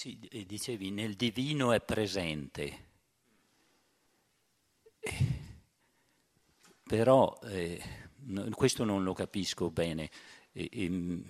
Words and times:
Sì, 0.00 0.18
dicevi, 0.46 0.90
nel 0.90 1.12
divino 1.12 1.72
è 1.72 1.80
presente. 1.82 2.86
Però 6.84 7.38
eh, 7.42 7.82
questo 8.52 8.84
non 8.84 9.04
lo 9.04 9.12
capisco 9.12 9.68
bene. 9.68 10.10
E, 10.52 10.70
e, 10.72 11.22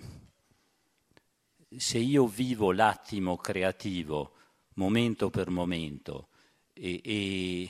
se 1.79 1.97
io 1.97 2.25
vivo 2.27 2.71
l'attimo 2.71 3.35
creativo 3.35 4.35
momento 4.75 5.29
per 5.29 5.49
momento 5.49 6.29
e, 6.71 7.01
e, 7.03 7.69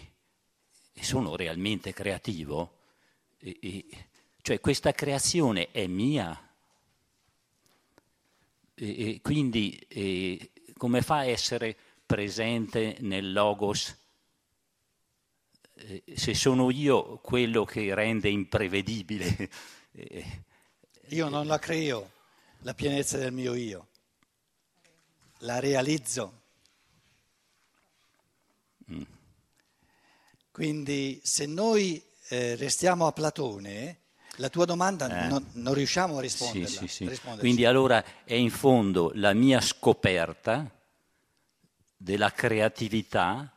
e 0.94 1.04
sono 1.04 1.36
realmente 1.36 1.94
creativo, 1.94 2.81
cioè 4.44 4.59
questa 4.59 4.91
creazione 4.91 5.72
è 5.72 5.88
mia. 5.88 6.48
E, 8.76 9.20
quindi 9.23 9.80
come 10.81 11.03
fa 11.03 11.17
a 11.17 11.26
essere 11.26 11.77
presente 12.08 12.98
nel 13.02 13.31
logos 13.31 13.95
eh, 15.76 16.03
se 16.16 16.34
sono 16.34 16.72
io 16.72 17.20
quello 17.20 17.66
che 17.66 17.94
rende 17.94 18.30
imprevedibile. 18.30 19.49
Eh, 19.94 20.44
io 21.09 21.27
non 21.27 21.48
la 21.48 21.59
creo, 21.59 22.12
la 22.59 22.73
pienezza 22.73 23.17
del 23.17 23.34
mio 23.34 23.55
io, 23.55 23.89
la 25.39 25.59
realizzo. 25.59 26.44
Mm. 28.89 29.02
Quindi 30.50 31.20
se 31.25 31.45
noi 31.45 32.02
eh, 32.30 32.55
restiamo 32.55 33.05
a 33.05 33.11
Platone, 33.11 34.01
la 34.38 34.49
tua 34.49 34.66
domanda 34.66 35.26
eh. 35.26 35.27
non, 35.27 35.45
non, 35.53 35.73
riusciamo 35.73 36.17
a 36.17 36.21
risponderla. 36.21 36.67
Sì, 36.67 36.88
sì, 36.88 37.09
sì. 37.13 37.20
Quindi 37.38 37.66
allora 37.66 38.03
è 38.23 38.34
in 38.34 38.49
fondo 38.49 39.12
la 39.16 39.34
mia 39.34 39.61
scoperta 39.61 40.69
della 41.95 42.31
creatività 42.31 43.53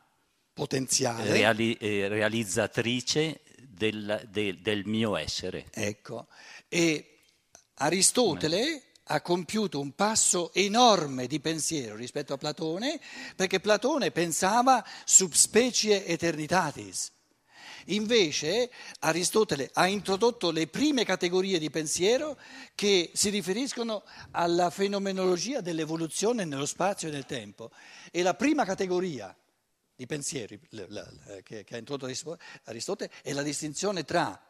potenziale, 0.53 1.31
reali, 1.31 1.73
eh, 1.73 2.07
realizzatrice 2.07 3.41
del, 3.67 4.27
del, 4.29 4.59
del, 4.59 4.85
mio 4.85 5.15
essere. 5.15 5.65
Ecco, 5.71 6.27
e 6.67 7.19
Aristotele 7.75 8.83
ha 9.07 9.21
compiuto 9.21 9.79
un 9.79 9.93
passo 9.93 10.53
enorme 10.53 11.27
di 11.27 11.39
pensiero 11.39 11.95
rispetto 11.95 12.33
a 12.33 12.37
Platone, 12.37 12.99
perché 13.35 13.59
Platone 13.59 14.11
pensava 14.11 14.83
subspecie 15.03 16.05
eternitatis. 16.05 17.11
Invece 17.89 18.71
Aristotele 18.99 19.69
ha 19.73 19.87
introdotto 19.87 20.51
le 20.51 20.67
prime 20.67 21.05
categorie 21.05 21.59
di 21.59 21.69
pensiero 21.69 22.37
che 22.73 23.11
si 23.13 23.29
riferiscono 23.29 24.03
alla 24.31 24.69
fenomenologia 24.69 25.61
dell'evoluzione 25.61 26.45
nello 26.45 26.65
spazio 26.65 27.09
e 27.09 27.11
nel 27.11 27.25
tempo. 27.25 27.71
E 28.11 28.23
la 28.23 28.33
prima 28.33 28.65
categoria 28.65 29.35
di 29.95 30.05
pensieri 30.07 30.59
che, 31.43 31.65
ha 31.69 31.77
introdotto 31.77 32.37
Aristotele 32.63 33.11
è 33.21 33.33
la 33.33 33.43
distinzione 33.43 34.03
tra 34.03 34.41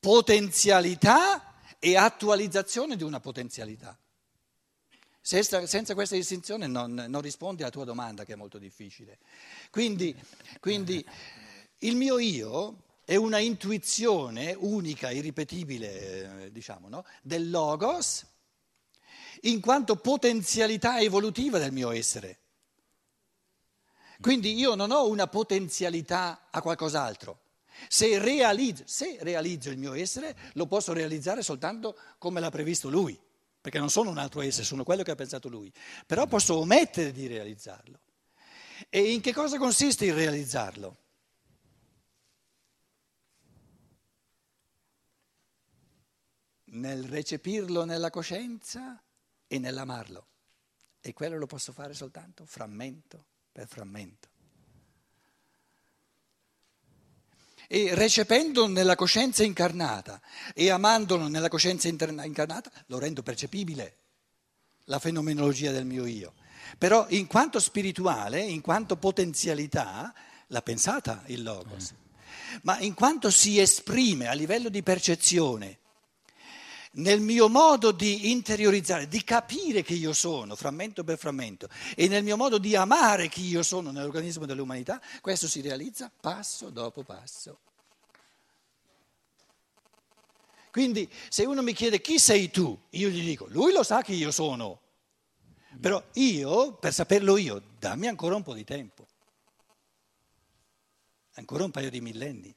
potenzialità 0.00 1.54
e 1.78 1.96
attualizzazione 1.96 2.96
di 2.96 3.02
una 3.02 3.20
potenzialità. 3.20 3.96
Senza, 5.20 5.66
senza 5.66 5.94
questa 5.94 6.16
distinzione 6.16 6.66
non, 6.66 6.92
non, 6.92 7.22
rispondi 7.22 7.62
alla 7.62 7.70
tua 7.70 7.84
domanda 7.84 8.24
che 8.24 8.34
è 8.34 8.36
molto 8.36 8.58
difficile. 8.58 9.18
Quindi, 9.70 10.14
quindi 10.60 11.02
il 11.78 11.96
mio 11.96 12.18
io 12.18 12.82
è 13.04 13.16
una 13.16 13.38
intuizione 13.38 14.56
unica, 14.58 15.10
irripetibile, 15.10 16.44
eh, 16.44 16.52
diciamo, 16.52 16.88
no? 16.88 17.04
del 17.22 17.50
logos, 17.50 18.24
in 19.42 19.60
quanto 19.60 19.96
potenzialità 19.96 21.00
evolutiva 21.00 21.58
del 21.58 21.72
mio 21.72 21.90
essere. 21.90 22.38
Quindi 24.20 24.54
io 24.54 24.74
non 24.74 24.90
ho 24.90 25.08
una 25.08 25.26
potenzialità 25.26 26.48
a 26.50 26.62
qualcos'altro. 26.62 27.40
Se 27.88 28.18
realizzo, 28.18 28.84
se 28.86 29.18
realizzo, 29.20 29.68
il 29.68 29.76
mio 29.76 29.92
essere, 29.92 30.34
lo 30.54 30.66
posso 30.66 30.92
realizzare 30.92 31.42
soltanto 31.42 31.96
come 32.16 32.40
l'ha 32.40 32.50
previsto 32.50 32.88
lui, 32.88 33.20
perché 33.60 33.78
non 33.78 33.90
sono 33.90 34.08
un 34.08 34.18
altro 34.18 34.40
essere, 34.40 34.64
sono 34.64 34.84
quello 34.84 35.02
che 35.02 35.10
ha 35.10 35.16
pensato 35.16 35.48
lui. 35.48 35.70
Però 36.06 36.26
posso 36.26 36.56
omettere 36.56 37.12
di 37.12 37.26
realizzarlo. 37.26 37.98
E 38.88 39.12
in 39.12 39.20
che 39.20 39.34
cosa 39.34 39.58
consiste 39.58 40.06
il 40.06 40.14
realizzarlo? 40.14 40.96
Nel 46.74 47.04
recepirlo 47.04 47.84
nella 47.84 48.10
coscienza 48.10 49.00
e 49.46 49.58
nell'amarlo. 49.58 50.26
E 51.00 51.12
quello 51.12 51.38
lo 51.38 51.46
posso 51.46 51.72
fare 51.72 51.94
soltanto 51.94 52.44
frammento 52.46 53.26
per 53.52 53.68
frammento. 53.68 54.28
E 57.68 57.94
recependo 57.94 58.66
nella 58.66 58.96
coscienza 58.96 59.44
incarnata 59.44 60.20
e 60.52 60.70
amandolo 60.70 61.28
nella 61.28 61.48
coscienza 61.48 61.88
incarnata, 61.88 62.70
lo 62.86 62.98
rendo 62.98 63.22
percepibile, 63.22 63.98
la 64.84 64.98
fenomenologia 64.98 65.70
del 65.70 65.86
mio 65.86 66.06
io. 66.06 66.34
Però 66.76 67.06
in 67.10 67.26
quanto 67.26 67.60
spirituale, 67.60 68.40
in 68.40 68.60
quanto 68.60 68.96
potenzialità, 68.96 70.12
l'ha 70.48 70.62
pensata 70.62 71.22
il 71.26 71.42
Logos. 71.42 71.94
Ma 72.62 72.80
in 72.80 72.94
quanto 72.94 73.30
si 73.30 73.60
esprime 73.60 74.26
a 74.26 74.32
livello 74.32 74.68
di 74.68 74.82
percezione, 74.82 75.78
nel 76.96 77.20
mio 77.20 77.48
modo 77.48 77.90
di 77.92 78.30
interiorizzare, 78.30 79.08
di 79.08 79.24
capire 79.24 79.82
chi 79.82 79.94
io 79.94 80.12
sono, 80.12 80.54
frammento 80.54 81.02
per 81.02 81.18
frammento, 81.18 81.68
e 81.96 82.06
nel 82.08 82.22
mio 82.22 82.36
modo 82.36 82.58
di 82.58 82.76
amare 82.76 83.28
chi 83.28 83.44
io 83.46 83.62
sono 83.62 83.90
nell'organismo 83.90 84.46
dell'umanità, 84.46 85.00
questo 85.20 85.48
si 85.48 85.60
realizza 85.60 86.10
passo 86.20 86.70
dopo 86.70 87.02
passo. 87.02 87.58
Quindi 90.70 91.08
se 91.28 91.44
uno 91.44 91.62
mi 91.62 91.72
chiede 91.72 92.00
chi 92.00 92.18
sei 92.18 92.50
tu, 92.50 92.76
io 92.90 93.08
gli 93.08 93.24
dico, 93.24 93.46
lui 93.48 93.72
lo 93.72 93.82
sa 93.82 94.02
chi 94.02 94.14
io 94.14 94.30
sono, 94.30 94.80
però 95.80 96.02
io, 96.14 96.74
per 96.74 96.92
saperlo 96.92 97.36
io, 97.36 97.62
dammi 97.78 98.06
ancora 98.06 98.34
un 98.34 98.42
po' 98.42 98.54
di 98.54 98.64
tempo, 98.64 99.06
ancora 101.34 101.64
un 101.64 101.70
paio 101.70 101.90
di 101.90 102.00
millenni 102.00 102.54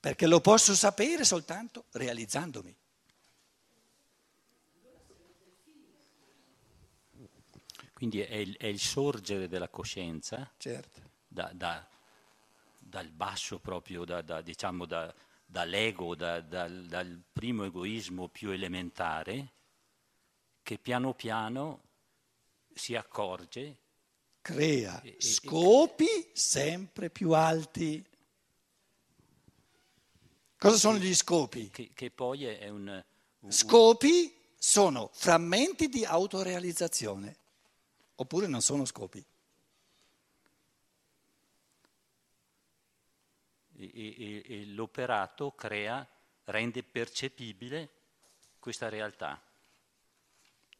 perché 0.00 0.26
lo 0.26 0.40
posso 0.40 0.74
sapere 0.74 1.24
soltanto 1.24 1.84
realizzandomi. 1.92 2.76
Quindi 7.92 8.20
è 8.20 8.36
il, 8.36 8.56
è 8.56 8.66
il 8.66 8.78
sorgere 8.78 9.48
della 9.48 9.68
coscienza, 9.68 10.48
certo. 10.56 11.00
da, 11.26 11.50
da, 11.52 11.84
dal 12.78 13.10
basso 13.10 13.58
proprio, 13.58 14.04
da, 14.04 14.40
diciamo 14.40 14.86
dall'ego, 14.86 16.14
dal 16.14 17.22
primo 17.32 17.64
egoismo 17.64 18.28
più 18.28 18.50
elementare, 18.50 19.52
che 20.62 20.78
piano 20.78 21.12
piano 21.12 21.82
si 22.72 22.94
accorge. 22.94 23.78
Crea 24.42 25.00
e, 25.02 25.16
scopi 25.18 26.06
e, 26.06 26.30
sempre 26.34 27.10
più 27.10 27.32
alti. 27.32 28.04
Cosa 30.58 30.76
sono 30.76 30.98
gli 30.98 31.14
scopi? 31.14 31.70
Che, 31.70 31.90
che 31.94 32.10
poi 32.10 32.44
è 32.44 32.68
un. 32.68 33.02
Scopi 33.48 34.34
sono 34.58 35.08
frammenti 35.12 35.88
di 35.88 36.04
autorealizzazione, 36.04 37.36
oppure 38.16 38.48
non 38.48 38.60
sono 38.60 38.84
scopi. 38.84 39.24
E, 43.76 43.90
e, 43.94 44.42
e 44.44 44.64
l'operato 44.66 45.52
crea, 45.52 46.04
rende 46.44 46.82
percepibile 46.82 47.90
questa 48.58 48.88
realtà. 48.88 49.40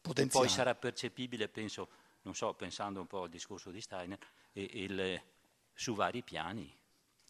Potenziale. 0.01 0.45
Poi 0.45 0.53
sarà 0.53 0.75
percepibile, 0.75 1.47
penso, 1.47 1.87
non 2.23 2.35
so, 2.35 2.53
pensando 2.53 2.99
un 2.99 3.07
po' 3.07 3.23
al 3.23 3.29
discorso 3.29 3.71
di 3.71 3.79
Steiner, 3.79 4.19
il, 4.51 5.21
su 5.73 5.95
vari 5.95 6.21
piani. 6.21 6.75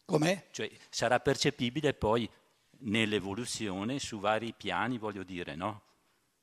Com'è? 0.04 0.48
Cioè 0.50 0.68
sarà 0.88 1.20
percepibile 1.20 1.94
poi 1.94 2.28
nell'evoluzione 2.80 3.98
su 3.98 4.18
vari 4.18 4.52
piani, 4.52 4.98
voglio 4.98 5.22
dire, 5.22 5.54
no? 5.54 5.82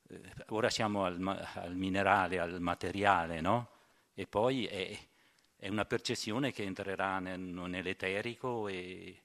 Eh, 0.08 0.20
ora 0.48 0.70
siamo 0.70 1.04
al, 1.04 1.48
al, 1.54 1.74
minerale, 1.74 2.38
al 2.38 2.60
materiale, 2.60 3.40
no? 3.40 3.70
E 4.14 4.26
poi 4.26 4.66
è, 4.66 4.98
è 5.56 5.68
una 5.68 5.84
percezione 5.84 6.52
che 6.52 6.62
entrerà 6.62 7.18
nel, 7.18 7.40
nell'eterico 7.40 8.68
e, 8.68 9.22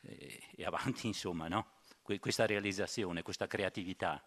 e, 0.00 0.42
e, 0.56 0.64
avanti, 0.64 1.06
insomma, 1.08 1.48
no? 1.48 1.66
Que, 2.02 2.18
questa 2.18 2.46
realizzazione, 2.46 3.22
questa 3.22 3.46
creatività. 3.46 4.22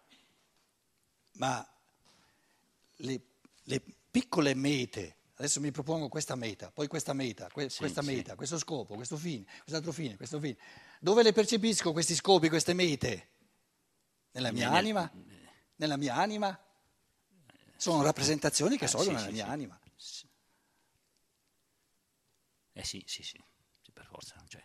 Ma 1.34 1.66
le, 2.96 3.20
le, 3.64 3.82
piccole 4.10 4.54
mete, 4.54 5.16
adesso 5.36 5.60
mi 5.60 5.70
propongo 5.70 6.08
questa 6.08 6.34
meta, 6.34 6.70
poi 6.72 6.88
questa 6.88 7.12
meta, 7.12 7.48
que, 7.48 7.68
sì, 7.68 7.78
questa 7.78 8.02
meta, 8.02 8.30
sì. 8.30 8.36
questo 8.36 8.58
scopo, 8.58 8.94
questo 8.96 9.16
fine, 9.16 9.44
quest'altro 9.44 9.92
fine, 9.92 10.16
questo 10.16 10.40
fine 10.40 10.56
dove 11.00 11.22
le 11.22 11.32
percepisco 11.32 11.92
questi 11.92 12.14
scopi, 12.14 12.48
queste 12.48 12.72
mete? 12.74 13.28
Nella 14.32 14.52
mia 14.52 14.70
anima? 14.70 15.10
Nella 15.76 15.96
mia 15.96 16.14
anima? 16.16 16.58
Sono 17.76 18.02
rappresentazioni 18.02 18.76
che 18.76 18.84
Eh, 18.86 18.88
sono 18.88 19.04
sì, 19.04 19.10
nella 19.10 19.26
sì, 19.26 19.32
mia 19.32 19.46
anima. 19.46 19.80
Eh 22.72 22.84
sì, 22.84 23.02
sì, 23.06 23.22
sì, 23.22 23.40
per 23.92 24.06
forza. 24.06 24.42
Cioè, 24.46 24.62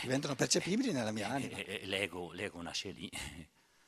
Diventano 0.00 0.34
percepibili 0.34 0.92
nella 0.92 1.10
mia 1.10 1.28
anima. 1.28 1.56
eh, 1.56 1.80
eh, 1.82 1.86
l'ego, 1.86 2.32
l'ego 2.32 2.62
nasce 2.62 2.90
lì. 2.90 3.10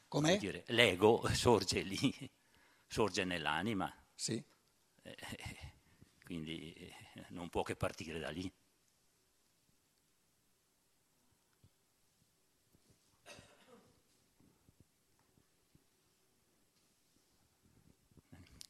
Vuol 0.08 0.36
dire, 0.36 0.64
l'ego 0.68 1.26
sorge 1.32 1.80
lì, 1.80 2.30
sorge 2.86 3.24
nell'anima, 3.24 3.90
Sì. 4.14 4.42
quindi 6.22 6.72
eh, 6.74 6.94
non 7.28 7.48
può 7.48 7.62
che 7.62 7.76
partire 7.76 8.18
da 8.18 8.28
lì. 8.28 8.52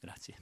Grazie. 0.03 0.37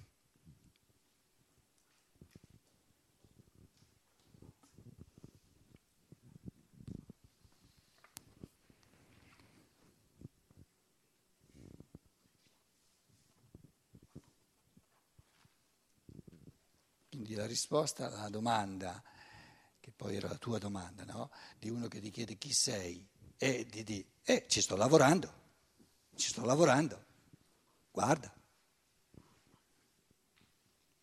Quindi 17.11 17.35
la 17.35 17.45
risposta 17.45 18.07
alla 18.07 18.31
domanda, 18.31 19.03
che 19.79 19.93
poi 19.95 20.17
era 20.17 20.29
la 20.29 20.39
tua 20.39 20.59
domanda, 20.59 21.05
no? 21.05 21.31
Di 21.59 21.69
uno 21.69 21.87
che 21.87 22.01
ti 22.01 22.11
chiede 22.11 22.39
chi 22.39 22.53
sei, 22.53 23.07
è 23.37 23.65
di 23.67 23.85
dire, 23.85 24.07
eh, 24.23 24.47
ci 24.49 24.63
sto 24.63 24.75
lavorando, 24.77 25.33
ci 26.15 26.29
sto 26.29 26.47
lavorando, 26.47 27.05
guarda, 27.91 28.33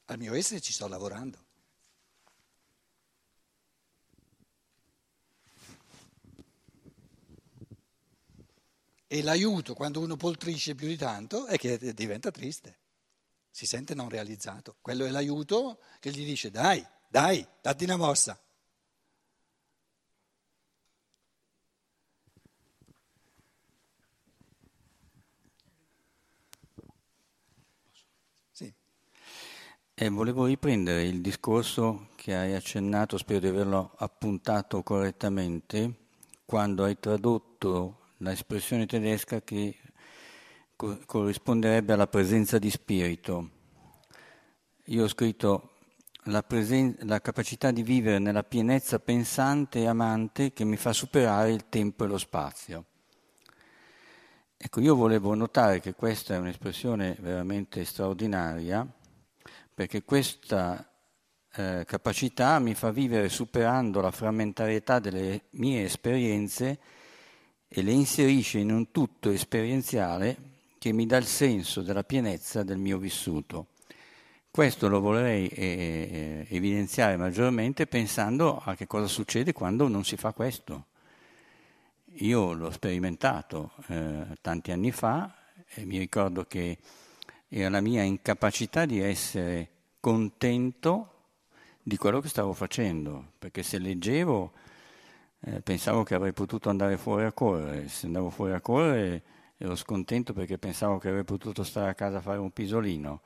al 0.07 0.17
mio 0.17 0.33
essere 0.33 0.61
ci 0.61 0.73
sto 0.73 0.87
lavorando. 0.87 1.45
E 9.09 9.21
l'aiuto 9.21 9.73
quando 9.73 10.01
uno 10.01 10.17
poltrisce 10.17 10.75
più 10.75 10.87
di 10.87 10.97
tanto 10.97 11.45
è 11.45 11.57
che 11.57 11.93
diventa 11.93 12.29
triste, 12.29 12.79
si 13.49 13.65
sente 13.65 13.95
non 13.95 14.09
realizzato. 14.09 14.77
Quello 14.81 15.05
è 15.05 15.09
l'aiuto 15.09 15.79
che 15.99 16.11
gli 16.11 16.25
dice 16.25 16.51
dai, 16.51 16.85
dai, 17.07 17.45
datti 17.61 17.83
una 17.85 17.95
mossa. 17.95 18.37
Sì, 28.51 28.73
E 29.99 30.09
volevo 30.09 30.45
riprendere 30.45 31.05
il 31.05 31.21
discorso 31.21 32.09
che 32.15 32.35
hai 32.35 32.53
accennato, 32.53 33.17
spero 33.17 33.39
di 33.39 33.47
averlo 33.47 33.93
appuntato 33.97 34.83
correttamente, 34.83 35.91
quando 36.45 36.83
hai 36.83 36.99
tradotto 36.99 38.01
l'espressione 38.17 38.85
tedesca 38.85 39.41
che 39.41 39.75
co- 40.75 40.99
corrisponderebbe 41.03 41.93
alla 41.93 42.05
presenza 42.05 42.59
di 42.59 42.69
spirito. 42.69 43.49
Io 44.85 45.03
ho 45.03 45.07
scritto 45.07 45.71
la, 46.25 46.43
presen- 46.43 46.95
la 46.99 47.19
capacità 47.19 47.71
di 47.71 47.81
vivere 47.81 48.19
nella 48.19 48.43
pienezza 48.43 48.99
pensante 48.99 49.79
e 49.79 49.87
amante 49.87 50.53
che 50.53 50.63
mi 50.63 50.77
fa 50.77 50.93
superare 50.93 51.51
il 51.51 51.69
tempo 51.69 52.03
e 52.03 52.07
lo 52.07 52.19
spazio. 52.19 52.85
Ecco, 54.55 54.79
io 54.79 54.93
volevo 54.93 55.33
notare 55.33 55.79
che 55.79 55.95
questa 55.95 56.35
è 56.35 56.37
un'espressione 56.37 57.17
veramente 57.19 57.83
straordinaria, 57.83 58.87
perché 59.77 60.01
questa 60.01 60.91
eh, 61.53 61.83
capacità 61.85 62.57
mi 62.57 62.73
fa 62.73 62.89
vivere 62.89 63.29
superando 63.29 64.01
la 64.01 64.09
frammentarietà 64.09 64.97
delle 64.97 65.49
mie 65.51 65.83
esperienze 65.83 66.79
e 67.67 67.83
le 67.83 67.91
inserisce 67.91 68.57
in 68.57 68.71
un 68.71 68.89
tutto 68.89 69.29
esperienziale 69.29 70.35
che 70.79 70.91
mi 70.93 71.05
dà 71.05 71.17
il 71.17 71.27
senso 71.27 71.83
della 71.83 72.03
pienezza 72.03 72.63
del 72.63 72.79
mio 72.79 72.97
vissuto. 72.97 73.67
Questo 74.49 74.87
lo 74.87 74.99
vorrei 74.99 75.47
eh, 75.47 76.47
evidenziare 76.49 77.15
maggiormente 77.15 77.85
pensando 77.85 78.57
a 78.57 78.73
che 78.73 78.87
cosa 78.87 79.05
succede 79.05 79.53
quando 79.53 79.87
non 79.87 80.03
si 80.03 80.17
fa 80.17 80.33
questo. 80.33 80.87
Io 82.21 82.53
l'ho 82.53 82.71
sperimentato 82.71 83.73
eh, 83.89 84.25
tanti 84.41 84.71
anni 84.71 84.91
fa 84.91 85.35
e 85.69 85.85
mi 85.85 85.99
ricordo 85.99 86.45
che 86.45 86.79
era 87.49 87.69
la 87.69 87.81
mia 87.81 88.03
incapacità 88.03 88.85
di 88.85 88.99
essere 88.99 89.69
contento 89.99 91.13
di 91.81 91.95
quello 91.95 92.19
che 92.19 92.27
stavo 92.27 92.53
facendo, 92.53 93.31
perché 93.39 93.63
se 93.63 93.79
leggevo 93.79 94.51
eh, 95.41 95.61
pensavo 95.61 96.03
che 96.03 96.15
avrei 96.15 96.33
potuto 96.33 96.69
andare 96.69 96.97
fuori 96.97 97.23
a 97.23 97.31
correre, 97.31 97.87
se 97.87 98.07
andavo 98.07 98.29
fuori 98.29 98.53
a 98.53 98.59
correre 98.59 99.23
ero 99.57 99.75
scontento 99.75 100.33
perché 100.33 100.57
pensavo 100.57 100.97
che 100.97 101.07
avrei 101.07 101.23
potuto 101.23 101.63
stare 101.63 101.89
a 101.89 101.95
casa 101.95 102.17
a 102.17 102.21
fare 102.21 102.39
un 102.39 102.51
pisolino, 102.51 103.21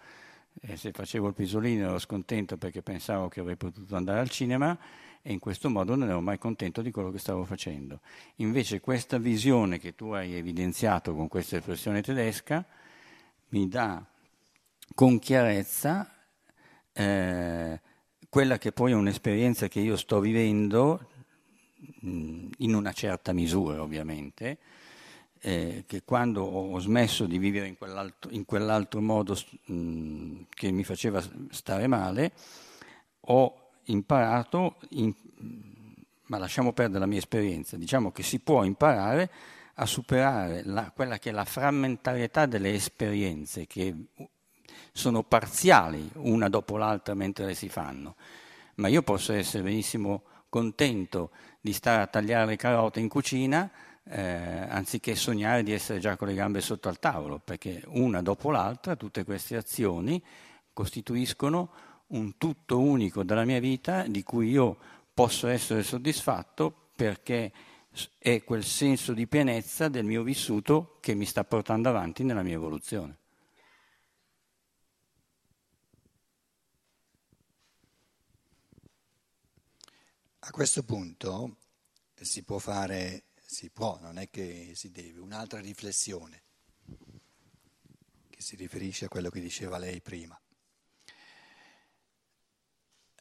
e 0.60 0.78
se 0.78 0.92
facevo 0.92 1.28
il 1.28 1.34
pisolino 1.34 1.88
ero 1.88 2.00
scontento 2.00 2.58
perché 2.58 2.82
pensavo 2.82 3.28
che 3.28 3.40
avrei 3.40 3.56
potuto 3.56 3.96
andare 3.96 4.20
al 4.20 4.30
cinema 4.30 4.78
e 5.22 5.32
in 5.32 5.40
questo 5.40 5.70
modo 5.70 5.96
non 5.96 6.10
ero 6.10 6.22
mai 6.22 6.38
contento 6.38 6.82
di 6.82 6.92
quello 6.92 7.10
che 7.10 7.20
stavo 7.20 7.46
facendo. 7.46 8.02
Invece 8.36 8.80
questa 8.80 9.18
visione 9.18 9.80
che 9.80 9.96
tu 9.96 10.12
hai 10.12 10.36
evidenziato 10.36 11.16
con 11.16 11.28
questa 11.28 11.58
espressione 11.58 12.02
tedesca 12.02 12.66
mi 13.50 13.68
dà 13.68 14.06
con 14.94 15.20
chiarezza 15.20 16.10
eh, 16.94 17.80
quella 18.30 18.58
che 18.58 18.72
poi 18.72 18.92
è 18.92 18.96
un'esperienza 18.96 19.68
che 19.68 19.80
io 19.80 19.98
sto 19.98 20.20
vivendo 20.20 21.10
mh, 22.02 22.48
in 22.60 22.74
una 22.74 22.94
certa 22.94 23.34
misura 23.34 23.82
ovviamente, 23.82 24.58
eh, 25.40 25.84
che 25.88 26.04
quando 26.04 26.44
ho 26.44 26.80
smesso 26.80 27.26
di 27.26 27.38
vivere 27.38 27.68
in 27.68 27.78
quell'altro, 27.78 28.32
in 28.32 28.46
quell'altro 28.46 29.02
modo 29.02 29.36
mh, 29.66 30.42
che 30.50 30.72
mi 30.72 30.84
faceva 30.84 31.22
stare 31.50 31.88
male, 31.88 32.32
ho 33.22 33.72
imparato, 33.86 34.78
in, 34.90 35.14
ma 36.28 36.38
lasciamo 36.38 36.74
perdere 36.74 37.00
la 37.00 37.06
mia 37.08 37.18
esperienza, 37.18 37.78
diciamo 37.78 38.12
che 38.12 38.24
si 38.24 38.40
può 38.40 38.64
imparare 38.64 39.30
a 39.76 39.86
superare 39.86 40.64
la, 40.64 40.92
quella 40.94 41.18
che 41.18 41.30
è 41.30 41.34
la 41.34 41.46
frammentarietà 41.46 42.46
delle 42.46 42.74
esperienze 42.74 43.66
che 43.66 43.96
sono 44.92 45.24
parziali 45.24 46.10
una 46.16 46.50
dopo 46.50 46.78
l'altra 46.78 47.14
mentre 47.14 47.46
le 47.46 47.54
si 47.54 47.70
fanno, 47.70 48.16
ma 48.76 48.88
io 48.88 49.02
posso 49.02 49.34
essere 49.34 49.64
benissimo 49.64 50.24
contento 50.50 51.32
di 51.62 51.74
stare 51.74 52.02
a 52.02 52.08
tagliare 52.08 52.46
le 52.46 52.56
carote 52.58 53.00
in 53.00 53.08
cucina 53.08 53.70
eh, 54.04 54.22
anziché 54.22 55.16
sognare 55.16 55.64
di 55.64 55.72
essere 55.72 56.00
già 56.00 56.18
con 56.18 56.28
le 56.28 56.34
gambe 56.34 56.62
sotto 56.62 56.90
al 56.90 57.00
tavolo, 57.00 57.40
perché 57.40 57.84
una 57.88 58.22
dopo 58.22 58.52
l'altra 58.52 58.96
tutte 58.96 59.24
queste 59.24 59.56
azioni 59.56 60.22
costituiscono 60.74 61.72
un 62.08 62.38
tutto 62.38 62.80
unico 62.80 63.24
della 63.24 63.46
mia 63.46 63.60
vita 63.60 64.04
di 64.04 64.24
cui 64.24 64.50
io 64.50 64.78
posso 65.14 65.48
essere 65.48 65.84
soddisfatto 65.84 66.74
perché 66.96 67.52
è 68.18 68.44
quel 68.44 68.64
senso 68.64 69.14
di 69.14 69.28
pienezza 69.28 69.88
del 69.88 70.06
mio 70.06 70.24
vissuto 70.24 70.98
che 71.00 71.14
mi 71.14 71.26
sta 71.26 71.44
portando 71.44 71.90
avanti 71.90 72.24
nella 72.24 72.44
mia 72.44 72.56
evoluzione. 72.56 73.21
A 80.44 80.50
questo 80.50 80.82
punto 80.82 81.58
si 82.20 82.42
può 82.42 82.58
fare, 82.58 83.26
si 83.46 83.70
può, 83.70 84.00
non 84.02 84.18
è 84.18 84.28
che 84.32 84.72
si 84.74 84.90
deve, 84.90 85.20
un'altra 85.20 85.60
riflessione 85.60 86.42
che 88.28 88.42
si 88.42 88.56
riferisce 88.56 89.06
a 89.06 89.08
quello 89.08 89.30
che 89.30 89.40
diceva 89.40 89.78
lei 89.78 90.02
prima. 90.02 90.40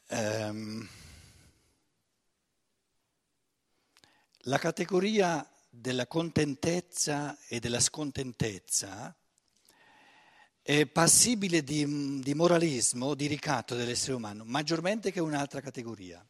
Um, 0.09 0.89
la 4.45 4.57
categoria 4.57 5.47
della 5.69 6.07
contentezza 6.07 7.37
e 7.47 7.59
della 7.59 7.79
scontentezza 7.79 9.15
è 10.59 10.87
passibile 10.87 11.63
di, 11.63 12.19
di 12.19 12.33
moralismo, 12.33 13.13
di 13.13 13.27
ricatto 13.27 13.75
dell'essere 13.75 14.13
umano, 14.13 14.43
maggiormente 14.43 15.11
che 15.11 15.19
un'altra 15.19 15.61
categoria 15.61 16.27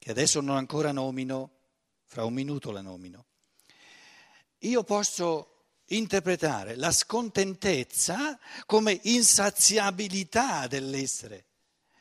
che 0.00 0.10
adesso 0.10 0.40
non 0.40 0.56
ancora 0.56 0.92
nomino, 0.92 1.50
fra 2.06 2.24
un 2.24 2.32
minuto 2.32 2.70
la 2.70 2.80
nomino. 2.80 3.26
Io 4.60 4.82
posso 4.82 5.66
interpretare 5.88 6.74
la 6.74 6.90
scontentezza 6.90 8.38
come 8.64 8.98
insaziabilità 9.02 10.66
dell'essere. 10.66 11.44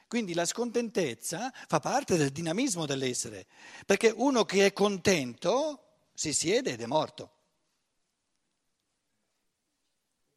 Quindi 0.08 0.34
la 0.34 0.46
scontentezza 0.46 1.52
fa 1.68 1.82
parte 1.82 2.16
del 2.16 2.32
dinamismo 2.32 2.86
dell'essere, 2.86 3.48
perché 3.86 4.14
uno 4.16 4.46
che 4.46 4.68
è 4.68 4.74
contento 4.74 6.06
si 6.14 6.32
siede 6.32 6.72
ed 6.72 6.82
è 6.82 6.86
morto. 6.86 7.34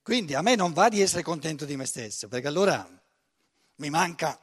Quindi 0.03 0.35
a 0.35 0.43
me 0.43 0.57
non 0.57 0.73
va 0.73 0.89
di 0.89 1.01
essere 1.01 1.23
contento 1.23 1.65
di 1.65 1.77
me 1.77 1.87
stesso, 1.87 2.27
perché 2.27 2.49
allora 2.49 2.87
mi 3.77 3.89
manca... 3.89 4.43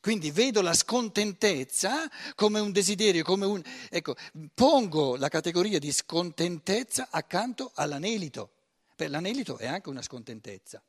Quindi 0.00 0.30
vedo 0.30 0.62
la 0.62 0.72
scontentezza 0.72 2.08
come 2.34 2.58
un 2.58 2.72
desiderio, 2.72 3.22
come 3.22 3.44
un... 3.44 3.62
Ecco, 3.90 4.16
pongo 4.54 5.16
la 5.16 5.28
categoria 5.28 5.78
di 5.78 5.92
scontentezza 5.92 7.08
accanto 7.10 7.70
all'anelito, 7.74 8.50
per 8.96 9.10
l'anelito 9.10 9.58
è 9.58 9.66
anche 9.66 9.90
una 9.90 10.00
scontentezza. 10.00 10.82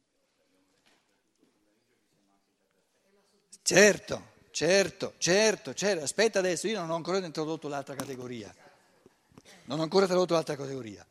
Certo, 3.63 4.32
certo, 4.51 5.13
certo, 5.18 5.74
certo, 5.74 6.03
aspetta 6.03 6.39
adesso, 6.39 6.68
io 6.68 6.80
non 6.80 6.89
ho 6.89 6.96
ancora 6.96 7.18
introdotto 7.24 7.68
l'altra 7.68 7.96
categoria, 7.96 8.53
non 9.65 9.80
ho 9.80 9.84
ancora 9.84 10.06
introdotto 10.06 10.34
l'altra 10.34 10.56
categoria. 10.56 11.06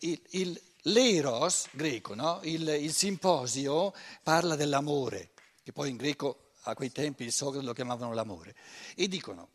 Il, 0.00 0.20
il, 0.30 0.60
l'eros 0.82 1.68
greco, 1.70 2.14
no? 2.14 2.40
il, 2.42 2.68
il 2.68 2.92
simposio 2.92 3.94
parla 4.22 4.54
dell'amore, 4.54 5.30
che 5.62 5.72
poi 5.72 5.88
in 5.90 5.96
greco 5.96 6.51
a 6.62 6.74
quei 6.74 6.92
tempi 6.92 7.24
il 7.24 7.32
Socrate 7.32 7.64
lo 7.64 7.72
chiamavano 7.72 8.12
l'amore, 8.12 8.54
e 8.94 9.08
dicono 9.08 9.50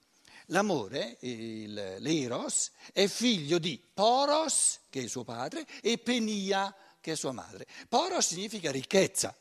l'amore, 0.48 1.18
il, 1.22 1.96
l'eros, 2.00 2.72
è 2.94 3.08
figlio 3.08 3.58
di 3.58 3.82
Poros, 3.94 4.80
che 4.90 5.04
è 5.04 5.08
suo 5.08 5.24
padre, 5.24 5.66
e 5.82 5.98
Penia, 5.98 6.76
che 7.00 7.14
è 7.14 7.16
sua 7.16 7.32
madre. 7.32 7.66
Poros 7.88 8.28
significa 8.28 8.72
ricchezza 8.72 9.36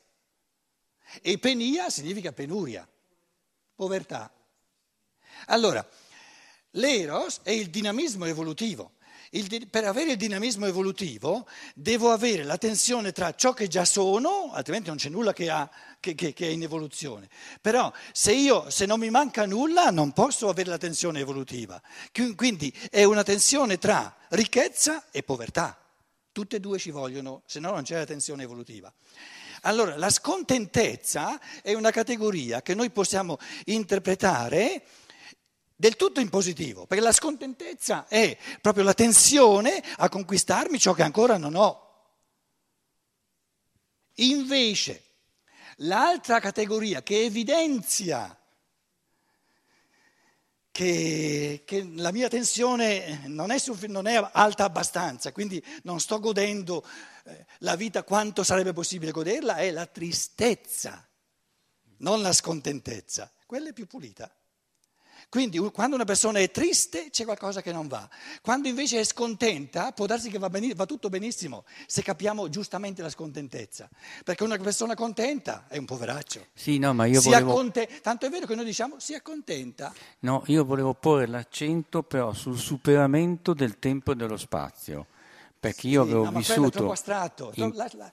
e 1.22 1.38
Penia 1.38 1.88
significa 1.90 2.32
penuria, 2.32 2.88
povertà. 3.74 4.32
Allora, 5.46 5.86
l'eros 6.70 7.40
è 7.42 7.50
il 7.50 7.70
dinamismo 7.70 8.24
evolutivo. 8.24 8.94
Il, 9.36 9.68
per 9.68 9.84
avere 9.84 10.12
il 10.12 10.16
dinamismo 10.16 10.64
evolutivo 10.64 11.46
devo 11.74 12.10
avere 12.10 12.42
la 12.42 12.56
tensione 12.56 13.12
tra 13.12 13.34
ciò 13.34 13.52
che 13.52 13.68
già 13.68 13.84
sono, 13.84 14.50
altrimenti 14.52 14.88
non 14.88 14.96
c'è 14.96 15.10
nulla 15.10 15.34
che, 15.34 15.50
ha, 15.50 15.70
che, 16.00 16.14
che, 16.14 16.32
che 16.32 16.46
è 16.46 16.50
in 16.50 16.62
evoluzione. 16.62 17.28
Però 17.60 17.92
se, 18.12 18.32
io, 18.32 18.70
se 18.70 18.86
non 18.86 18.98
mi 18.98 19.10
manca 19.10 19.44
nulla 19.44 19.90
non 19.90 20.12
posso 20.12 20.48
avere 20.48 20.70
la 20.70 20.78
tensione 20.78 21.20
evolutiva. 21.20 21.80
Quindi 22.34 22.72
è 22.90 23.04
una 23.04 23.22
tensione 23.22 23.76
tra 23.76 24.16
ricchezza 24.30 25.10
e 25.10 25.22
povertà. 25.22 25.78
Tutte 26.32 26.56
e 26.56 26.60
due 26.60 26.78
ci 26.78 26.90
vogliono, 26.90 27.42
se 27.44 27.60
no 27.60 27.72
non 27.72 27.82
c'è 27.82 27.96
la 27.96 28.06
tensione 28.06 28.42
evolutiva. 28.42 28.90
Allora 29.62 29.96
la 29.96 30.10
scontentezza 30.10 31.38
è 31.60 31.74
una 31.74 31.90
categoria 31.90 32.62
che 32.62 32.74
noi 32.74 32.90
possiamo 32.90 33.38
interpretare 33.64 34.82
del 35.76 35.94
tutto 35.96 36.20
in 36.20 36.30
positivo, 36.30 36.86
perché 36.86 37.04
la 37.04 37.12
scontentezza 37.12 38.06
è 38.08 38.36
proprio 38.62 38.82
la 38.82 38.94
tensione 38.94 39.82
a 39.98 40.08
conquistarmi 40.08 40.78
ciò 40.78 40.94
che 40.94 41.02
ancora 41.02 41.36
non 41.36 41.54
ho. 41.54 41.84
Invece, 44.14 45.02
l'altra 45.76 46.40
categoria 46.40 47.02
che 47.02 47.24
evidenzia 47.24 48.34
che, 50.70 51.62
che 51.64 51.90
la 51.94 52.12
mia 52.12 52.28
tensione 52.28 53.22
non 53.26 53.50
è, 53.50 53.58
non 53.86 54.06
è, 54.06 54.28
alta 54.32 54.64
abbastanza, 54.64 55.32
quindi 55.32 55.62
non 55.82 56.00
sto 56.00 56.20
godendo 56.20 56.84
eh, 57.24 57.46
la 57.58 57.76
vita 57.76 58.02
quanto 58.02 58.42
sarebbe 58.42 58.72
possibile 58.72 59.10
goderla, 59.10 59.56
è 59.56 59.70
la 59.70 59.86
tristezza, 59.86 61.06
non 61.98 62.20
la 62.20 62.32
scontentezza. 62.32 63.30
Quella 63.46 63.70
è 63.70 63.72
più 63.72 63.86
pulita. 63.86 64.30
Quindi 65.28 65.58
quando 65.70 65.96
una 65.96 66.04
persona 66.04 66.38
è 66.38 66.50
triste 66.50 67.10
c'è 67.10 67.24
qualcosa 67.24 67.60
che 67.60 67.72
non 67.72 67.88
va, 67.88 68.08
quando 68.42 68.68
invece 68.68 69.00
è 69.00 69.04
scontenta 69.04 69.90
può 69.92 70.06
darsi 70.06 70.30
che 70.30 70.38
va, 70.38 70.48
ben, 70.48 70.72
va 70.74 70.86
tutto 70.86 71.08
benissimo 71.08 71.64
se 71.86 72.02
capiamo 72.02 72.48
giustamente 72.48 73.02
la 73.02 73.10
scontentezza, 73.10 73.88
perché 74.24 74.44
una 74.44 74.56
persona 74.56 74.94
contenta 74.94 75.66
è 75.68 75.78
un 75.78 75.84
poveraccio. 75.84 76.46
Sì, 76.54 76.78
no, 76.78 76.94
ma 76.94 77.06
io 77.06 77.20
si 77.20 77.28
volevo... 77.28 77.50
Acconte... 77.50 78.00
Tanto 78.02 78.26
è 78.26 78.30
vero 78.30 78.46
che 78.46 78.54
noi 78.54 78.64
diciamo 78.64 78.98
si 78.98 79.14
accontenta. 79.14 79.92
No, 80.20 80.42
io 80.46 80.64
volevo 80.64 80.94
porre 80.94 81.26
l'accento 81.26 82.02
però 82.02 82.32
sul 82.32 82.58
superamento 82.58 83.52
del 83.52 83.78
tempo 83.78 84.12
e 84.12 84.14
dello 84.14 84.36
spazio 84.36 85.06
perché 85.58 85.88
io 85.88 86.04
sì, 86.04 86.10
avevo 86.10 86.30
no, 86.30 86.38
vissuto. 86.38 86.68
È 86.68 86.70
troppo 86.70 86.92
astratto, 86.92 87.52
in... 87.54 87.72
lascialo, 87.74 88.12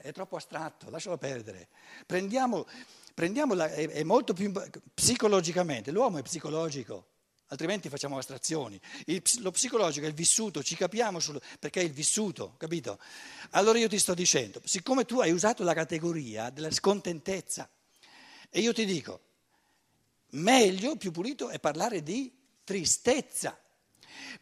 è 0.00 0.12
troppo 0.12 0.36
astratto, 0.36 0.88
lascialo 0.88 1.18
perdere. 1.18 1.68
Prendiamo 2.06 2.64
prendiamola, 3.16 3.70
è, 3.70 3.88
è 3.88 4.02
molto 4.02 4.34
più 4.34 4.52
psicologicamente, 4.92 5.90
l'uomo 5.90 6.18
è 6.18 6.22
psicologico, 6.22 7.06
altrimenti 7.46 7.88
facciamo 7.88 8.18
astrazioni. 8.18 8.78
Il, 9.06 9.22
lo 9.38 9.50
psicologico 9.52 10.04
è 10.04 10.08
il 10.10 10.14
vissuto, 10.14 10.62
ci 10.62 10.76
capiamo 10.76 11.18
sul, 11.18 11.40
perché 11.58 11.80
è 11.80 11.84
il 11.84 11.92
vissuto, 11.92 12.56
capito? 12.58 12.98
Allora 13.52 13.78
io 13.78 13.88
ti 13.88 13.98
sto 13.98 14.12
dicendo, 14.12 14.60
siccome 14.64 15.06
tu 15.06 15.20
hai 15.20 15.32
usato 15.32 15.64
la 15.64 15.72
categoria 15.72 16.50
della 16.50 16.70
scontentezza, 16.70 17.70
e 18.50 18.60
io 18.60 18.74
ti 18.74 18.84
dico, 18.84 19.20
meglio, 20.32 20.96
più 20.96 21.10
pulito 21.10 21.48
è 21.48 21.58
parlare 21.58 22.02
di 22.02 22.30
tristezza, 22.64 23.58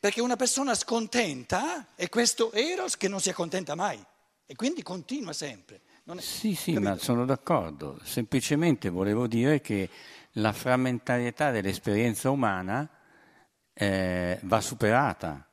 perché 0.01 0.21
una 0.21 0.35
persona 0.35 0.75
scontenta 0.75 1.95
è 1.95 2.09
questo 2.09 2.51
eros 2.51 2.97
che 2.97 3.07
non 3.07 3.21
si 3.21 3.29
accontenta 3.29 3.77
mai 3.77 4.05
e 4.47 4.57
quindi 4.57 4.83
continua 4.83 5.33
sempre. 5.33 5.81
È, 6.07 6.21
sì, 6.21 6.55
sì, 6.55 6.73
capito? 6.73 6.91
ma 6.91 6.97
sono 6.99 7.25
d'accordo. 7.25 7.99
Semplicemente 8.03 8.91
volevo 8.91 9.27
dire 9.27 9.61
che 9.61 9.89
la 10.33 10.53
frammentarietà 10.53 11.51
dell'esperienza 11.51 12.31
umana 12.31 12.89
eh, 13.73 14.39
va 14.43 14.61
superata, 14.61 15.49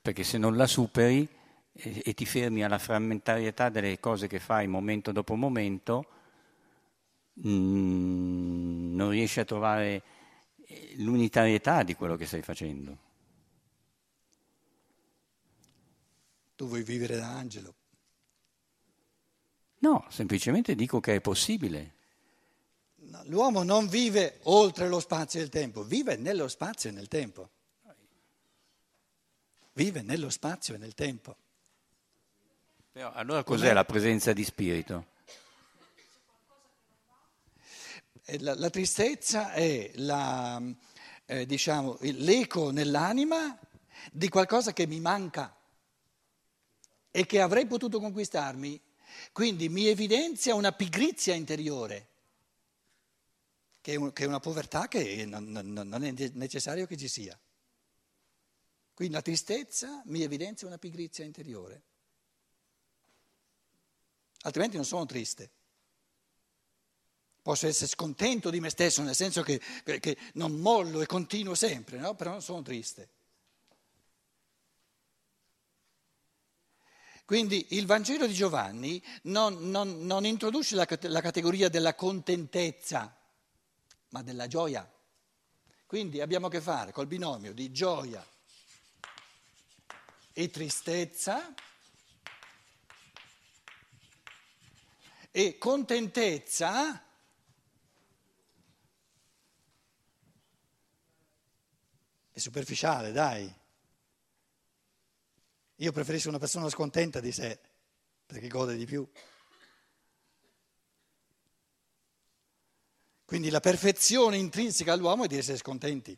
perché 0.00 0.22
se 0.22 0.38
non 0.38 0.56
la 0.56 0.66
superi 0.66 1.28
e, 1.72 2.02
e, 2.04 2.14
ti 2.14 2.24
fermi 2.24 2.62
alla 2.64 2.78
frammentarietà 2.78 3.68
delle 3.68 3.98
cose 3.98 4.28
che 4.28 4.38
fai 4.38 4.68
momento 4.68 5.10
dopo 5.10 5.34
momento, 5.34 6.06
mh, 7.34 7.48
mm, 7.48 8.94
non 8.94 9.10
riesci 9.10 9.40
a 9.40 9.44
trovare 9.44 10.02
eh, 10.66 10.94
l'unitarietà 10.98 11.82
di 11.82 11.94
quello 11.94 12.16
che 12.16 12.26
stai 12.26 12.42
facendo. 12.42 13.04
Tu 16.54 16.66
vuoi 16.66 16.82
vivere 16.82 17.16
da 17.16 17.28
angelo. 17.28 17.74
No, 19.86 20.04
semplicemente 20.08 20.74
dico 20.74 20.98
che 20.98 21.14
è 21.14 21.20
possibile. 21.20 21.94
L'uomo 23.26 23.62
non 23.62 23.86
vive 23.86 24.40
oltre 24.44 24.88
lo 24.88 24.98
spazio 24.98 25.38
e 25.38 25.44
il 25.44 25.48
tempo, 25.48 25.84
vive 25.84 26.16
nello 26.16 26.48
spazio 26.48 26.90
e 26.90 26.92
nel 26.92 27.06
tempo. 27.06 27.50
Vive 29.74 30.02
nello 30.02 30.28
spazio 30.28 30.74
e 30.74 30.78
nel 30.78 30.94
tempo. 30.94 31.36
Però 32.90 33.12
allora 33.12 33.44
cos'è 33.44 33.66
Com'è? 33.66 33.74
la 33.74 33.84
presenza 33.84 34.32
di 34.32 34.42
spirito? 34.42 35.06
La, 38.38 38.56
la 38.56 38.70
tristezza 38.70 39.52
è 39.52 39.92
la, 39.94 40.60
eh, 41.26 41.46
diciamo, 41.46 41.96
l'eco 42.00 42.72
nell'anima 42.72 43.56
di 44.10 44.28
qualcosa 44.28 44.72
che 44.72 44.88
mi 44.88 44.98
manca 44.98 45.54
e 47.12 47.24
che 47.24 47.40
avrei 47.40 47.66
potuto 47.66 48.00
conquistarmi 48.00 48.80
quindi 49.32 49.68
mi 49.68 49.86
evidenzia 49.86 50.54
una 50.54 50.72
pigrizia 50.72 51.34
interiore, 51.34 52.08
che 53.80 53.94
è, 53.94 54.24
una 54.24 54.40
povertà 54.40 54.88
che 54.88 55.24
non, 55.26 56.02
è 56.02 56.30
necessario 56.32 56.86
che 56.86 56.96
ci 56.96 57.08
sia. 57.08 57.38
Quindi 58.94 59.14
la 59.14 59.22
tristezza 59.22 60.02
mi 60.06 60.22
evidenzia 60.22 60.66
una 60.66 60.78
pigrizia 60.78 61.24
interiore. 61.24 61.82
Altrimenti 64.40 64.76
non 64.76 64.84
sono 64.84 65.06
triste. 65.06 65.50
Posso 67.42 67.66
essere 67.66 67.88
scontento 67.88 68.50
di 68.50 68.58
me 68.58 68.70
stesso, 68.70 69.02
nel 69.02 69.14
senso 69.14 69.42
che, 69.42 69.60
che 69.84 70.16
non 70.34 70.52
mollo 70.52 71.00
e 71.00 71.06
continuo 71.06 71.54
sempre, 71.54 71.98
no? 71.98 72.14
però 72.14 72.30
non 72.30 72.42
sono 72.42 72.62
triste. 72.62 73.08
Quindi 77.26 77.66
il 77.70 77.86
Vangelo 77.86 78.24
di 78.28 78.32
Giovanni 78.32 79.02
non, 79.22 79.68
non, 79.68 80.06
non 80.06 80.24
introduce 80.24 80.76
la, 80.76 80.86
la 80.88 81.20
categoria 81.20 81.68
della 81.68 81.96
contentezza, 81.96 83.14
ma 84.10 84.22
della 84.22 84.46
gioia. 84.46 84.88
Quindi 85.86 86.20
abbiamo 86.20 86.46
a 86.46 86.50
che 86.50 86.60
fare 86.60 86.92
col 86.92 87.08
binomio 87.08 87.52
di 87.52 87.72
gioia 87.72 88.24
e 90.32 90.50
tristezza 90.50 91.52
e 95.32 95.58
contentezza 95.58 97.02
è 102.30 102.38
superficiale, 102.38 103.10
dai. 103.10 103.52
Io 105.76 105.92
preferisco 105.92 106.28
una 106.28 106.38
persona 106.38 106.68
scontenta 106.68 107.20
di 107.20 107.32
sé, 107.32 107.58
perché 108.26 108.48
gode 108.48 108.76
di 108.76 108.86
più. 108.86 109.08
Quindi 113.24 113.50
la 113.50 113.60
perfezione 113.60 114.36
intrinseca 114.36 114.92
all'uomo 114.92 115.24
è 115.24 115.26
di 115.26 115.36
essere 115.36 115.58
scontenti. 115.58 116.16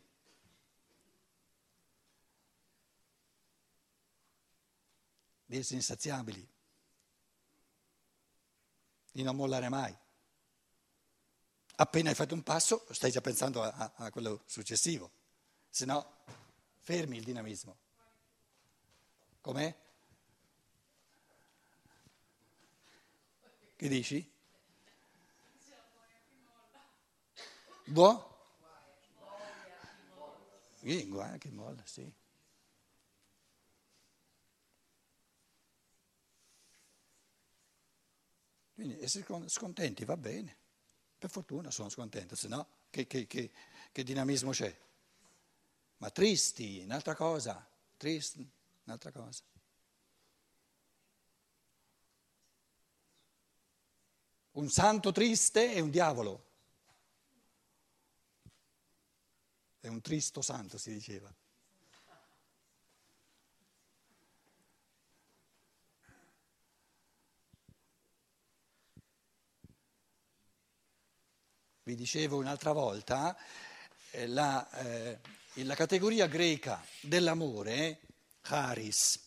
Di 5.45 5.57
essere 5.57 5.75
insaziabili. 5.75 6.47
di 9.19 9.23
non 9.23 9.35
mollare 9.35 9.69
mai. 9.69 9.95
Appena 11.75 12.09
hai 12.09 12.15
fatto 12.15 12.33
un 12.33 12.43
passo 12.43 12.85
stai 12.91 13.11
già 13.11 13.21
pensando 13.21 13.61
a, 13.63 13.93
a, 13.95 14.11
quello 14.11 14.43
successivo, 14.45 15.11
se 15.69 15.85
no 15.85 16.17
fermi 16.79 17.17
il 17.17 17.23
dinamismo. 17.23 17.77
Com'è? 19.41 19.75
Che 23.75 23.87
dici? 23.87 24.29
Buono? 27.85 28.27
Sì, 30.79 31.07
guarda 31.07 31.37
che 31.37 31.49
molla, 31.51 31.81
sì. 31.85 32.11
Quindi 38.73 39.01
essere 39.01 39.25
scontenti 39.47 40.05
va 40.05 40.15
bene, 40.15 40.55
per 41.17 41.29
fortuna 41.29 41.69
sono 41.69 41.89
scontento, 41.89 42.35
se 42.35 42.47
no 42.47 42.67
che, 42.89 43.07
che, 43.07 43.27
che, 43.27 43.51
che 43.91 44.03
dinamismo 44.03 44.51
c'è? 44.51 44.73
Ma 45.97 46.09
tristi, 46.11 46.81
un'altra 46.85 47.13
cosa, 47.13 47.67
tristi, 47.97 48.49
un'altra 48.89 49.11
cosa. 49.11 49.43
Un 54.51 54.69
santo 54.69 55.11
triste 55.11 55.73
è 55.73 55.79
un 55.79 55.91
diavolo. 55.91 56.47
È 59.79 59.87
un 59.87 60.01
tristo 60.01 60.41
santo, 60.41 60.77
si 60.77 60.91
diceva. 60.91 61.33
Vi 71.83 71.95
dicevo 71.95 72.37
un'altra 72.37 72.71
volta, 72.71 73.35
eh, 74.11 74.27
la, 74.27 74.69
eh, 74.71 75.19
la 75.63 75.75
categoria 75.75 76.27
greca 76.27 76.83
dell'amore, 77.01 78.01
charis, 78.49 79.19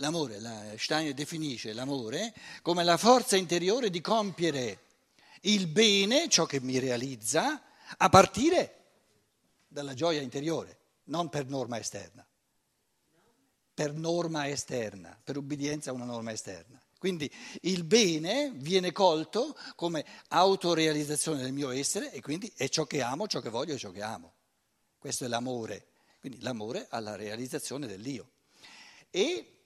L'amore, 0.00 0.40
la 0.40 0.74
Steiner 0.76 1.14
definisce 1.14 1.72
l'amore 1.72 2.34
come 2.60 2.84
la 2.84 2.98
forza 2.98 3.36
interiore 3.36 3.88
di 3.88 4.02
compiere 4.02 4.80
il 5.42 5.68
bene, 5.68 6.28
ciò 6.28 6.44
che 6.44 6.60
mi 6.60 6.78
realizza, 6.78 7.62
a 7.96 8.08
partire 8.10 8.84
dalla 9.66 9.94
gioia 9.94 10.20
interiore, 10.20 10.78
non 11.04 11.30
per 11.30 11.46
norma 11.46 11.78
esterna, 11.78 12.26
per 13.72 13.94
norma 13.94 14.48
esterna, 14.48 15.18
per 15.24 15.38
ubbidienza 15.38 15.88
a 15.88 15.94
una 15.94 16.04
norma 16.04 16.32
esterna. 16.32 16.78
Quindi 16.98 17.30
il 17.62 17.84
bene 17.84 18.52
viene 18.54 18.92
colto 18.92 19.56
come 19.76 20.04
autorealizzazione 20.28 21.40
del 21.40 21.52
mio 21.52 21.70
essere 21.70 22.12
e 22.12 22.20
quindi 22.20 22.52
è 22.54 22.68
ciò 22.68 22.84
che 22.84 23.00
amo, 23.00 23.26
ciò 23.26 23.40
che 23.40 23.48
voglio 23.48 23.74
e 23.74 23.78
ciò 23.78 23.90
che 23.92 24.02
amo. 24.02 24.34
Questo 24.98 25.24
è 25.24 25.28
l'amore, 25.28 25.86
quindi 26.26 26.42
l'amore 26.44 26.88
alla 26.90 27.14
realizzazione 27.14 27.86
dell'io. 27.86 28.32
E 29.10 29.58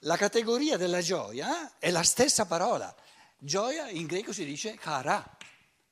la 0.00 0.16
categoria 0.16 0.76
della 0.76 1.00
gioia 1.00 1.78
è 1.78 1.92
la 1.92 2.02
stessa 2.02 2.46
parola. 2.46 2.92
Gioia 3.38 3.88
in 3.88 4.06
greco 4.06 4.32
si 4.32 4.44
dice 4.44 4.74
kara, 4.74 5.24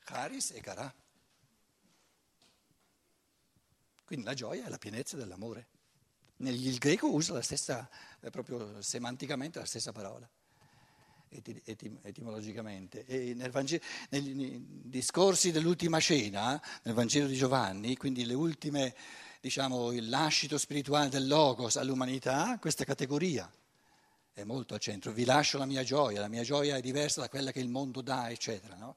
charis 0.01 0.51
e 0.51 0.61
kara. 0.61 0.93
Quindi 4.05 4.25
la 4.27 4.35
gioia 4.35 4.65
è 4.65 4.69
la 4.69 4.79
pienezza 4.79 5.17
dell'amore. 5.17 5.69
Il 6.39 6.79
greco 6.79 7.09
usa 7.09 7.35
la 7.35 7.43
stessa, 7.43 7.89
proprio 8.33 8.83
semanticamente 8.83 9.61
la 9.61 9.67
stessa 9.67 9.93
parola, 9.93 10.29
etimologicamente. 11.29 13.07
E 13.07 13.35
nel 13.35 13.53
Vangelo, 13.53 13.85
nei 14.09 14.61
discorsi 14.67 15.53
dell'ultima 15.53 16.01
cena, 16.01 16.61
nel 16.83 16.95
Vangelo 16.95 17.29
di 17.29 17.37
Giovanni, 17.37 17.97
quindi 17.97 18.27
le 18.27 18.35
ultime, 18.35 18.97
diciamo, 19.43 19.91
il 19.91 20.09
lascito 20.09 20.57
spirituale 20.57 21.09
del 21.09 21.27
Logos 21.27 21.75
all'umanità, 21.75 22.59
questa 22.61 22.85
categoria 22.85 23.53
è 24.33 24.45
molto 24.45 24.75
al 24.75 24.79
centro. 24.79 25.11
Vi 25.11 25.25
lascio 25.25 25.59
la 25.59 25.67
mia 25.67 25.83
gioia, 25.83 26.21
la 26.21 26.29
mia 26.29 26.45
gioia 26.45 26.77
è 26.77 26.81
diversa 26.81 27.23
da 27.23 27.29
quella 27.29 27.51
che 27.51 27.59
il 27.59 27.69
mondo 27.69 28.03
dà, 28.03 28.31
eccetera. 28.31 28.77
No? 28.77 28.95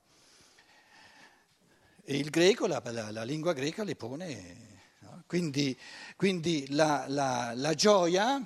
E 2.04 2.18
il 2.18 2.30
greco, 2.30 2.68
la, 2.68 2.80
la, 2.86 3.10
la, 3.10 3.24
lingua 3.24 3.54
greca 3.54 3.84
le 3.84 3.96
pone. 3.96 4.84
No? 5.00 5.24
Quindi, 5.26 5.76
quindi 6.16 6.68
la, 6.70 7.06
la, 7.08 7.74
gioia 7.74 8.40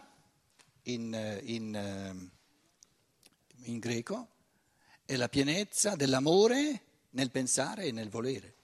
in, 0.83 1.41
in, 1.43 2.29
in 3.63 3.77
greco 3.77 4.29
è 5.03 5.17
la 5.17 5.27
pienezza 5.27 5.97
dell'amore 5.97 6.81
nel 7.09 7.29
pensare 7.29 7.83
e 7.83 7.91
nel 7.91 8.07
volere. 8.07 8.59